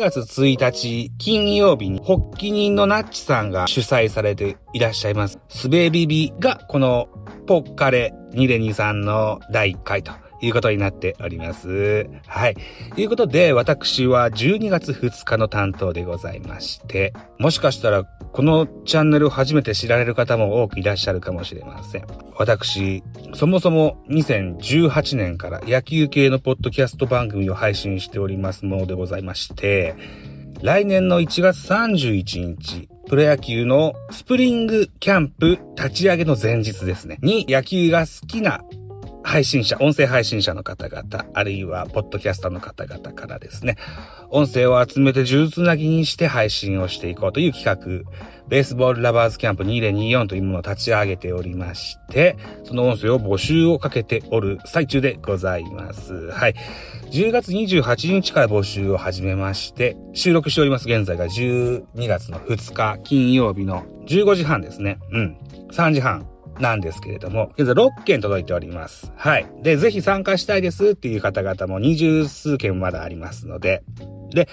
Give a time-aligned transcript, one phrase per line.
[0.00, 5.38] 月1日金曜日に発起人のナッチさんが主催されていらっしゃいます。
[5.48, 7.08] スベビビがこの
[7.46, 12.08] ポッカレ2レニさんの第1回ということになっております。
[12.26, 12.56] はい。
[12.94, 22.06] ということで、私は12月2日の担当でございまして、もしかしたらこのチャンネルを初めて知られる方も多くいらっしゃるかもしれません。
[22.36, 23.02] 私、
[23.34, 29.94] そもそも2018年から野球系のポッドキャスト番組を配信しておりますものでございまして、
[30.62, 38.60] 来年の1月31日、プロ野球のスプリングキャンプ立ち上げの前日ですね、に野球が好きな
[39.22, 43.76] 配信者、音声配信者の方々、あるいは、ポッドキャスターの方々からですね、
[44.30, 48.10] 音声を集めて呪術なぎにして配信をしていこうという企画、
[48.48, 56.30] ベースボールラバーズキャンプ2024というものを立ち上げておりまして、その音声を募集をかけておる最中でございます。
[56.30, 56.54] はい。
[57.12, 60.88] 10月28日から募集を始めまして、収録しております。
[60.88, 64.98] 現在が12月の2日金曜日の15時半ですね。
[65.12, 65.36] うん。
[65.70, 66.26] 3時半
[66.60, 69.12] なんですけれども、現在6件届いております。
[69.16, 69.46] はい。
[69.62, 73.82] で、ぜひ参加したいですっていう方々も二十数件まだありますので、
[74.30, 74.48] で、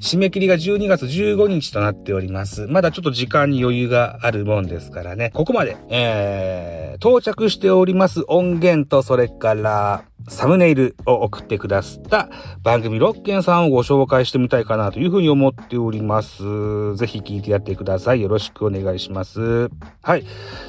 [0.00, 2.66] 締め切りが12月15日となっております。
[2.66, 12.28] まだちょっと時間に余裕があるもんですからね、ここまで、えー、到着しております音源と、それから、サムネイルを送ってくださった
[12.62, 16.94] 番組6件さんをご紹介してみたいかなというふうに思っております。
[16.96, 18.22] ぜひ聞いてやってください。
[18.22, 19.68] よろしくお願いします。
[20.02, 20.24] はい。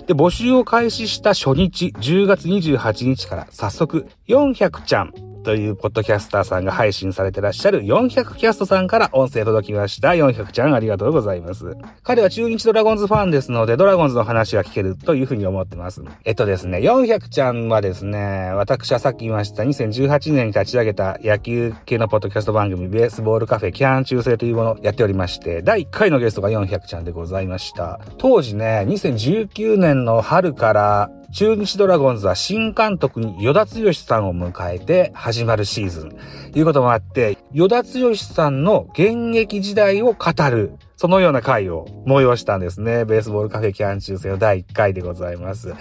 [0.07, 10.09] で、募集を開始した初日、10月28日から早速400ちゃんというポッドキャスターさんが配信されてらっしゃる400キャストさんから音声届きました。
[10.09, 11.75] 400ちゃんありがとうございます。
[12.01, 16.01] 彼は中日ドラゴンズファンですので、ドラゴンズの話が聞けるというふうに思ってます。
[16.25, 27.99] えっとですね、400ちゃんはですね、私はさっき言いました2018年に立ち上げた野球系のポッドキャスト番組、ベースボールカフェキャン中世というものをやっておりまして、第1回のゲストが400ちゃんでございました。
[28.17, 36.09] 当時ね、2019年の春から中日ドラゴンズは新監督に与田剛さんを迎えて始まるシーズン。
[36.51, 43.03] ということもあって、与田剛さんの現役時代を語る、そのような回を催したんですね。
[43.05, 45.73] ベースボールカフェキャン中世の第1回でございます。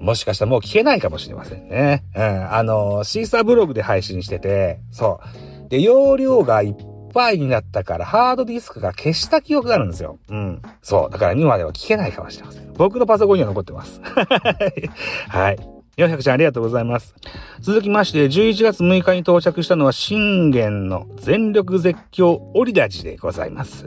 [0.00, 2.02] もしかしたらもう聞けないかもしれませんね。
[2.14, 2.54] うん。
[2.54, 5.20] あの、シーサーブログで配信してて、そ
[5.66, 5.68] う。
[5.68, 10.18] で、容量がいっぱい倍になったからハードディスクが消した記憶があるんですよ。
[10.28, 10.62] うん。
[10.82, 11.10] そう。
[11.10, 12.72] だから今では聞けないかもしれません。
[12.74, 14.02] 僕のパソコンには残ってます。
[15.28, 15.58] はい。
[15.96, 17.14] 400ちゃんありがとうございます。
[17.60, 23.86] 続きまして、11月6日に到着したのは信玄の全力絶叫オリラジでございます。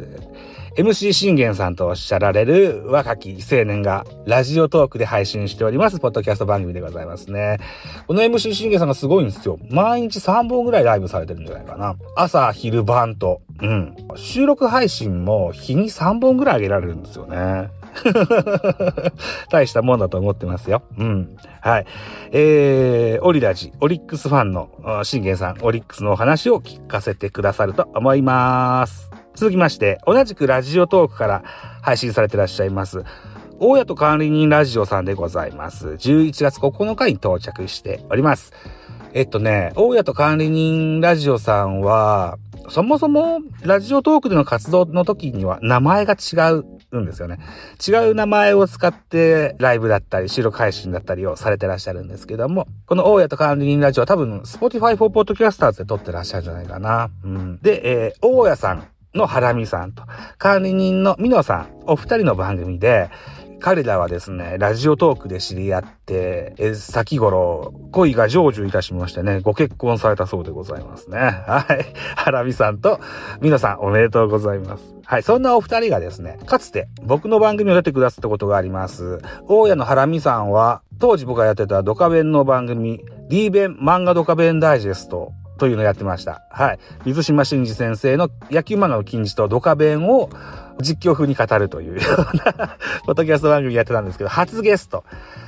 [0.80, 7.60] MC 信玄さんとおっしゃられる若き青年がラジオトークで配信しております、ポッドキャスト番組でございますね。
[8.08, 9.60] この MC 信玄さんがすごいんですよ。
[9.70, 11.98] 毎日3本ぐらいライブされてるんじゃないかな。
[12.16, 13.42] 朝、昼、晩と。
[13.62, 13.94] うん。
[14.16, 17.72] 収録配信も日に3本ぐらい上げられるんですよね。
[19.52, 20.84] 大したもんだと思ってますよ。
[20.98, 21.36] うん。
[21.60, 21.86] はい。
[22.32, 24.70] えー、オリラジ、オリックスファンの
[25.04, 29.09] 信玄さん、オリックスのお話を聞かせてくださると思います。
[29.40, 31.44] 続きまして、同じくラジオトークから
[31.82, 33.06] 配信されてらっしゃいます。
[33.58, 35.92] 大家と管理人ラジオさんでございます。
[35.92, 38.52] 11月9日に到着しております。
[39.14, 46.62] えっとね、大家と管理人ラジオさんは、そもそもラジオトークでの活動の時には名前が違
[46.92, 47.40] うんですよね。
[47.88, 57.10] 違う名前を使ってライブだったり収録配信だったりをされてらっしゃるんですけども、この大家と管理人ラジオは多分 Spotify for Podcasters で撮ってらっしゃるんじゃないかな。
[57.24, 58.84] うん、で、えー、大家さん
[59.14, 60.03] のハラミさんと、
[60.38, 63.09] 管理人のミノさん、お二人の番組で、
[63.59, 71.18] 彼らはですね、ラジオトークで知り合って、え先頃、恋が成就いたしましてね、ご結婚されたそうでございますね。
[71.19, 71.86] はい。
[72.16, 73.00] ハラミさんと
[73.42, 74.96] ミノさん、おめでとうございます。
[75.03, 75.24] はい。
[75.24, 79.19] そんなお二人がですね、かつて僕の番組を出てくださったことがあります。
[79.48, 86.42] 大家のハラミさんは、当時僕がやってたドカベンの番組、D 弁漫画ドカベンダイジェストというのをやってました。
[86.50, 86.80] はい。
[87.06, 90.30] 水島真司先生の野球漫画の金字とドカベンを
[90.82, 95.04] 実況風に語るというようなポッドキャスト番組やってたんですけど、初ゲスト。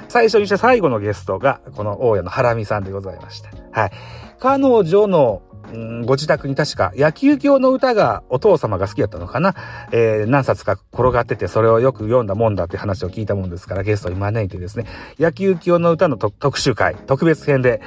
[0.10, 3.50] 最初にして最後のゲストが、この大家のハラミさんでございました。
[3.72, 3.92] はい。
[4.40, 5.42] 彼女の
[6.06, 9.56] ご自宅に確か野球教の歌がお父様が好きだったのかな、
[9.92, 14.86] えー、何冊か転がっててそれをよく読んだもんだって話を聞いたもんですからゲストに招いてですね、
[15.20, 17.82] 野球教の歌の特集会、特別編で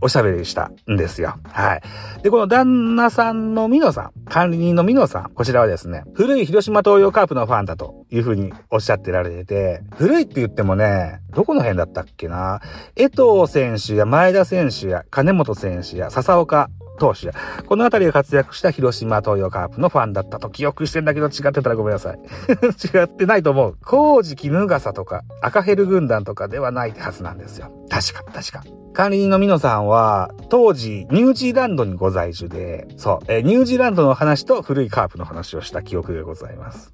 [0.00, 1.34] おしゃべりしたんですよ。
[1.44, 1.82] はい。
[2.22, 12.60] で、この旦那さんのミノさん、管理人のミノさん、こちらはですね、古い広島東洋カープのファンだというふうにおっしゃってられてて、古いって言ってもね、どこの辺だったっけな？
[12.96, 17.32] 江藤選手や前田選手や金本選手や笹岡投手や。
[17.66, 22.18] このあたりが活躍した広島東洋カープのファンだったと記憶してんだけど違ってたらごめんなさい。
[22.98, 23.76] 違ってないと思う。
[23.84, 27.70] コージ絹笠とか赤ヘル軍団とかではないはずなんですよ。
[27.88, 28.62] 確か、確か。
[28.92, 36.92] 管理人のミノさんは、当時、ニュージーランドにご在住で、そう、えニュージーランドの話と古いカープの話をした記憶がございます。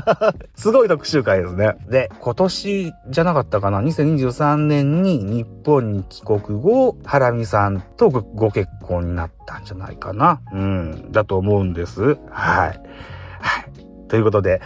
[0.56, 1.76] すごい特集会ですね。
[1.88, 12.02] で、今年じゃなかったかな ?2023 年に日本に帰国後、ハラミさんとご結婚になったんじゃないかなうん、だと思うんです。
[12.02, 12.18] はい。
[12.30, 12.78] はい。
[14.08, 14.62] ということで、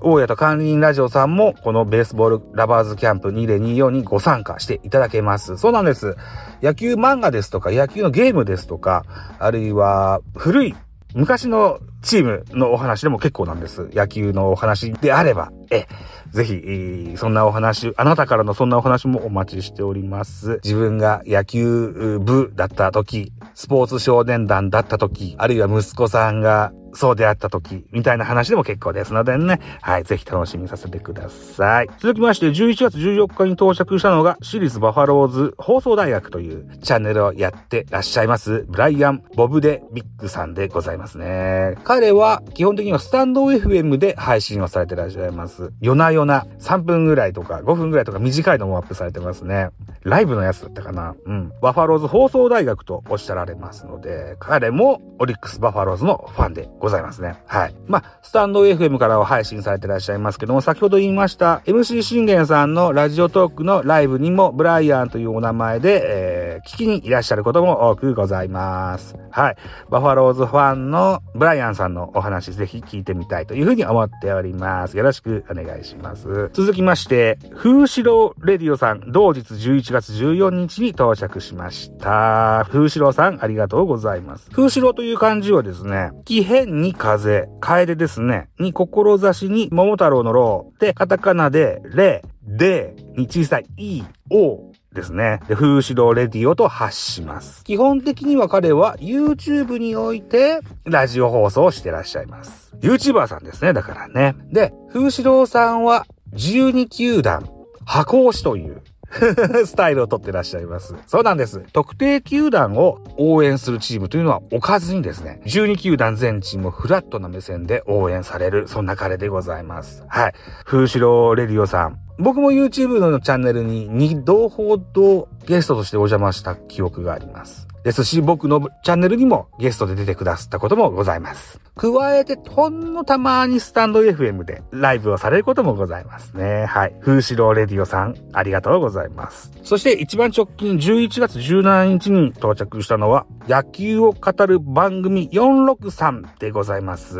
[0.00, 5.56] 大家と管理人ラジオさんも、このベースボールラバーズキャンプ2024にご参加していただけます。
[5.56, 6.16] そうなんです。
[6.62, 9.04] 野球漫画ですとか、野球のゲームですとか、
[9.38, 10.74] あるいは古い
[11.14, 13.88] 昔のチームのお話でも結構なんです。
[13.94, 15.86] 野球のお話であれば、え、
[16.32, 20.60] ぜひ、そんなお話、あなたからのそんなお話もお待ちしております。
[20.64, 29.60] 自分が野球部だった時、スポーツ少年団だった時、あるいは息子さんがそうであった時、みたいな話でも結構ですのでね。
[29.82, 31.88] はい、ぜひ楽しみにさせてください。
[31.98, 41.76] 続きまして、11月14日に到着したのが、私立バファローズ放送大学というチャンネルをやってらっしゃいます、ブライアン・ボブデ・ビッグさんでございますね。
[41.84, 45.72] 彼は、基本的にはスタンド FM で配信をされてらっしゃいます。
[45.80, 49.68] 夜な夜な3分ぐらいとか5分ぐらいとか短いのもアップされてますね。
[50.02, 51.52] ライブのやつだったかなうん。
[51.60, 57.42] バファローズ放送大学とおっしゃられますので、彼もオリックスバファローズのファンでございますね。
[57.46, 57.74] はい。
[57.86, 69.16] まあ、スタンド FM からは配信されてらっしゃいますけども、先ほど言いました MC 信玄さんのラジオトークのライブにもブライアンというお名前で、えー、聞きにいらっしゃることも多くございます。
[69.30, 69.56] はい。
[69.88, 74.96] バファローズファンのブライアンさんのお話ぜひ聞いてみたいというふうに思っております。
[74.96, 76.50] よろしくお願いします。
[76.52, 82.66] 続きまして、風城レディオさん、同日11月14日に到着しました。
[82.70, 84.50] 風城さん、ありがとうございます。
[84.50, 95.40] 風城という漢字はですね、気変に風、楓ですね、に志に桃太郎のろう、で、カタカナで、レ、で、に小さい、い、お、ですね。
[95.48, 97.64] で、風刺道レディオと発します。
[97.64, 102.72] 基本的には彼は YouTube においてラジオ放送をしてらっしゃいます。
[102.80, 104.36] YouTuber さんですね、だからね。
[104.52, 107.50] で、風刺道さんは12球団、
[107.84, 108.82] 箱押しという
[109.66, 110.94] スタイルをとってらっしゃいます。
[111.06, 111.62] そうなんです。
[111.72, 120.04] 特定球団を応援するチームというのは置かずにですね、12球団全チームをフラットな目線で応援される、そんな彼でございます。
[120.08, 120.34] はい。
[120.64, 121.98] 風城レディオさん。
[122.16, 127.68] 僕も YouTube のチャンネルに2度ほどゲストとしてお邪魔した記憶があります。
[127.84, 131.60] ですし、僕のチャンネルにもゲストで出てくださったこともございます。
[131.76, 136.64] 加えて、ほんのたまにスタンド FM でライブをされることもございますね。
[136.64, 136.94] はい。
[137.02, 139.52] 風志郎レディオさん、ありがとうございます。
[139.62, 147.18] そして一番直近11月17日に到着したのは、野球を語る番組463でございます。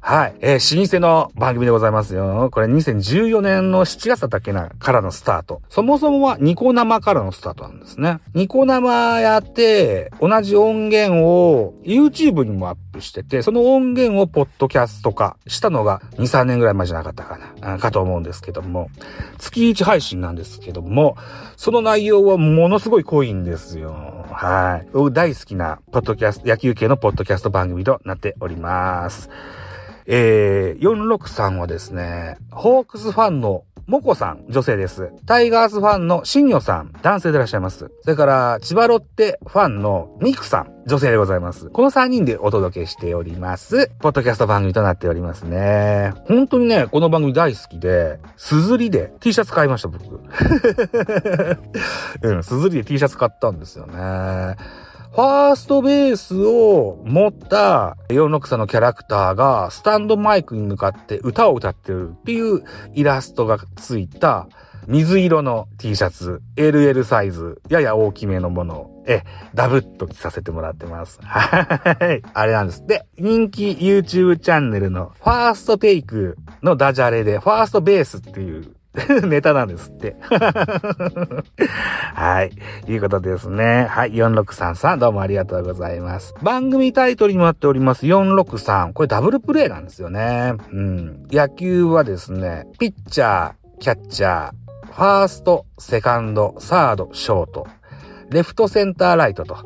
[0.00, 0.34] はい。
[0.40, 2.50] えー、老舗の番組でございますよ。
[2.52, 5.62] これ2014年の7月だったけな、からのスタート。
[5.68, 8.18] そもそもはニコ生からのスタートなんですね。
[8.34, 18.90] ニコ生やって、同じ音源を YouTube にもアップしてて、その音源をポッドキャスト化したのが2、3年ぐらい前じゃなかったかな、かと思うんですけども、
[19.38, 21.16] 月1配信なんですけども、
[21.56, 24.26] その内容はものすごい濃いんですよ。
[24.30, 24.88] はい。
[24.92, 29.30] 僕大好きな、ポッドキャスト、野球系のポッドキャスト番組となっております。
[30.04, 35.10] えー、463はですね、ホークスファンのモコさん、女性です。
[35.26, 37.90] タイガースファンのシンヨさん、男性でいらっしゃいます。
[38.02, 41.68] それから、千葉ロッテファンのミクさん、女性でございます。
[41.70, 43.90] この3人でお届けしております。
[44.00, 46.12] ポッドキャスト番組となっておりますね。
[46.26, 50.20] 本当にね、この番組大好きで、すずりで T シャツ買いました、僕。
[52.22, 54.56] うん、すずりで T シャツ買ったんですよね。
[55.12, 62.64] ファーストベースを持った463のキャラクターがスタンドマイクに向かって歌を歌ってるっていう
[62.94, 64.48] イラストがついた
[64.88, 69.22] 水色の T シャツ、LL サイズ、やや大きめのものを、え、
[69.54, 71.20] ダブッと着させてもらってます。
[71.22, 72.22] はい。
[72.32, 72.86] あれなんです。
[72.86, 78.74] で、人気 YouTube チャンネルのファーストテイクのダジャレで、ファーストベースっていう
[79.24, 80.16] ネタなんですって。
[82.14, 82.52] はい。
[82.90, 83.86] いうことですね。
[83.88, 84.12] はい。
[84.12, 86.34] 4633どうもありがとうございます。
[86.42, 88.92] 番組タイトルにもなっております463。
[88.92, 90.54] これダブルプレイなんですよね。
[90.72, 91.26] うん。
[91.30, 94.52] 野球はですね、ピッチャー、キャッチャー、
[94.86, 97.66] ファースト、セカンド、サード、ショート、
[98.30, 99.56] レフトセンターライトと、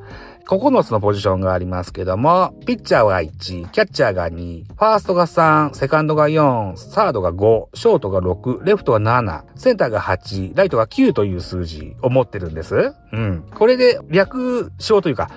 [0.46, 12.94] 9つのポジションがありますけども、ピッチャーが1、キャッチャーが2、ファーストが3、セカンドが4、サードが5、ショートが6、レフトが7、センターが8、ライトが9という数字を持ってるんです。
[13.12, 13.44] うん。
[13.54, 15.30] これで略称というか、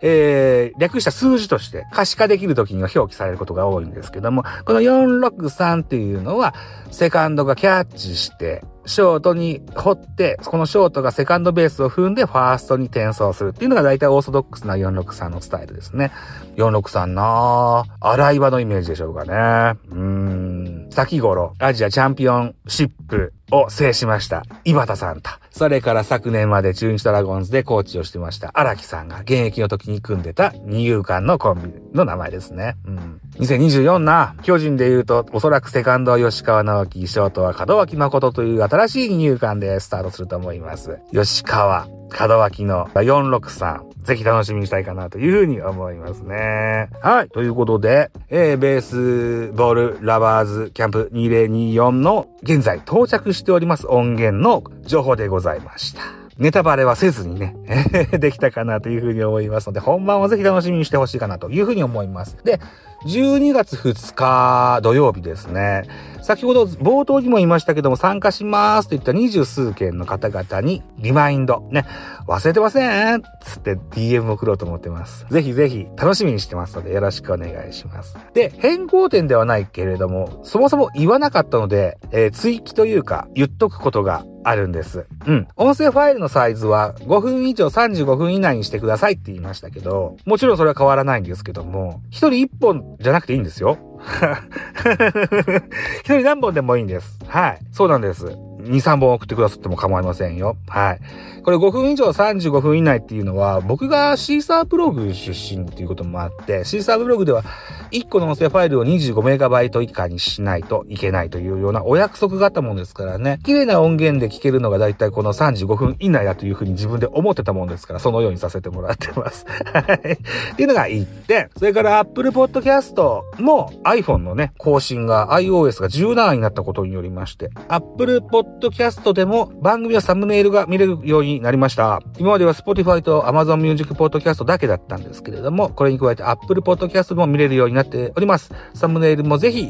[0.00, 6.54] えー、略した数字として可視化できる時には表記されることが多いんですけども、この463っていうのは、
[6.90, 16.10] セカンドがキャッチして、ショートに掘って、このショートがセカンドベースを踏んでファーストに転送するっていうのが大体オーソドックスな463のスタイルですね。
[16.56, 17.92] 463なぁ。
[18.00, 19.78] 洗い場のイメージでしょうかね。
[19.90, 20.51] うん。
[20.92, 24.44] 先頃、アジアチャンピオンシップを制しました。
[24.64, 25.30] 井端さんと。
[25.50, 32.76] それから昨年まで中日ドラゴンズでコーチをしてました荒木さんが現役の時に組んでた二遊間のコンビの名前ですね。
[32.86, 33.20] うん。
[33.38, 40.98] 2024な、巨人で言うと、おそらくセカンドは吉川直樹、ショートは門脇誠という新しい二遊間でスタートすると思います。
[41.12, 41.86] 吉川、
[42.18, 43.91] 門脇の463。
[44.02, 46.88] ぜひ楽しみにしたいかなというふうに思いますね。
[47.00, 47.28] はい。
[47.28, 56.22] ということで、えー、ベースボールラバーズキャンプ2024の現在到着しております音源の情報でございました。
[56.38, 57.54] ネタバレはせずにね、
[58.18, 62.36] できたかなというふうに思いますので、本番をぜひ楽しみにしてほしいかなというふうに思います。
[62.42, 62.58] で、
[63.06, 65.84] 12月2日土曜日ですね。
[66.22, 71.68] 先ほど冒頭にも言いましたけども、参加しますと言った二十数件の方々にリマインド。
[71.70, 71.84] ね、
[72.26, 75.26] 忘れてませんつって DM 送ろうと思ってます。
[75.30, 78.16] ぜひぜひ楽しみにしてますのでよろしくお願いします。
[78.34, 85.06] で、変更点ではないけれども、そもそも言わなかったので、えー、追記というか言っとくことがあるんです。
[85.26, 85.48] うん。
[85.56, 93.78] 音声ファイルのサイズは5分以上35分以内にしてくださいって言いましたけど、もちろんそれは変わらないんですけども、一人一本じゃなくていいんですよ。
[96.00, 97.18] 一人何本でもいいんです。
[97.26, 97.58] はい。
[97.72, 98.36] そうなんです。
[98.62, 100.56] 2、3本送ってくださっても構いませんよ。
[100.68, 101.00] はい。
[101.42, 107.42] これ5分以上35分以内っていうのは、僕がシーサーブログ出身っていうこともあって、シーサーブログでは
[107.90, 113.40] 1個の音声ファイルを25メガバイト以下にしないといけないというようなお約束があったもんですからね。
[113.44, 119.44] 綺麗な音源で聞けるのがだいたいこの35分以内だというふうに自分で思ってたもんですから、そのようにさせてもらってます。
[119.72, 120.12] はい。
[120.12, 121.50] っていうのが1点。
[121.56, 122.94] それから Apple Podcast
[123.42, 132.00] も iPhone のね、更新が iOS が17になったことによりまして、Apple Podcast ドキャストでも番組はサムネイルが見れるようになりました。
[132.18, 138.52] 今までは Spotify と Amazon Music Podcast だけだったんですけれども、これに加えて Apple Podcast も見れるようになっております。
[138.74, 139.68] サムネイルもぜひ、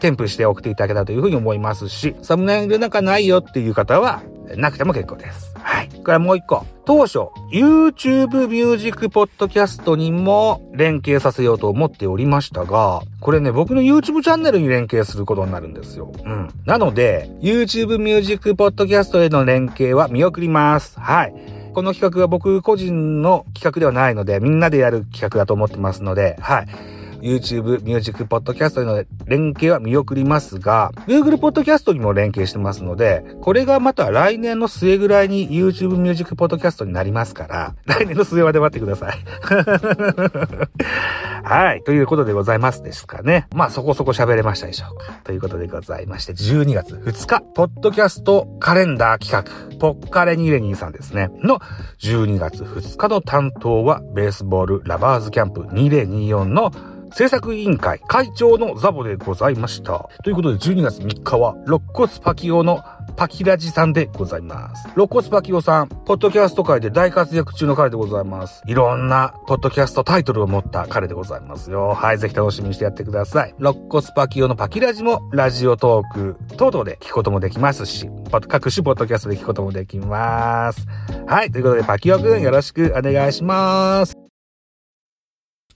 [0.00, 4.22] 添付して送っていただけたらというふうに思いますし、サムネイルなんかないよっていう方は、
[4.56, 5.52] なくても結構です。
[5.58, 5.88] はい。
[5.88, 6.64] これもう一個。
[6.84, 7.18] 当初、
[7.52, 16.12] YouTube Music Podcast にも連携させようと思っておりましたが、これね、僕の YouTube チャンネルに連携することになるんですよ。
[16.24, 16.48] うん。
[16.64, 21.00] なので、YouTube Music Podcast への連携は見送ります。
[21.00, 21.34] はい。
[21.74, 26.95] この企画は僕個人の企画ではないので、みんなでやる企画だと思ってますので、はい。
[27.20, 39.14] YouTube、Music Podcast の連携は見送りますが、Google Podcast にも連携してますので、これがまた来年の末ぐらいに YouTube Music Podcast になりますから、来年の末まで待ってください。
[41.46, 41.82] はい。
[41.84, 43.46] ということでございますですかね。
[43.54, 45.12] まあそこそこ喋れましたでしょうか。
[45.22, 51.30] ということでございまして、12月2日、ポッドキャストカレンダー企画、ポッカレニレニーさんですね。
[51.44, 51.60] の
[52.00, 56.72] 12月2日の担当は、ベースボールラバーズキャンプ2024の
[57.12, 60.08] 制作委員会会長のザボでございました。
[60.24, 62.82] ということで12月3日は、肋骨パキオの
[63.16, 64.88] パキラジさんでございます。
[64.94, 68.62] 肋骨パキオさん、ポッドキャスト界で大活躍中の彼でございます。
[68.66, 71.94] いろんなポッドキャストタイトルを持った彼でございますよ。
[71.94, 73.54] はい、ぜひ楽しみにしてやってください。
[73.58, 78.10] 肋骨パキオのパキラジもラジオトーク等々で聞くこともできますし、
[78.48, 80.86] 各種ポッドキャストで聞くこともできます。
[81.26, 84.16] はい、ということでパキオくんよろしくお願いします。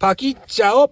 [0.00, 0.88] パキッチャオ